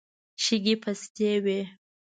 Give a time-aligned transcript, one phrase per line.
[0.43, 1.59] شګې پستې وې.